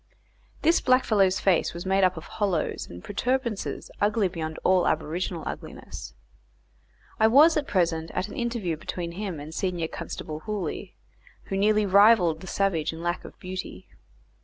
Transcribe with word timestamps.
This 0.63 0.81
blackfellow's 0.81 1.39
face 1.39 1.75
was 1.75 1.85
made 1.85 2.03
up 2.03 2.17
of 2.17 2.23
hollows 2.25 2.87
and 2.89 3.03
protuberances 3.03 3.91
ugly 4.01 4.27
beyond 4.27 4.57
all 4.63 4.87
aboriginal 4.87 5.43
ugliness. 5.45 6.15
I 7.19 7.27
was 7.27 7.55
present 7.67 8.09
at 8.15 8.27
an 8.27 8.35
interview 8.35 8.77
between 8.77 9.11
him 9.11 9.39
and 9.39 9.53
senior 9.53 9.87
constable 9.87 10.39
Hooley, 10.39 10.95
who 11.49 11.55
nearly 11.55 11.85
rivalled 11.85 12.41
the 12.41 12.47
savage 12.47 12.91
in 12.91 13.03
lack 13.03 13.23
of 13.23 13.37
beauty. 13.37 13.89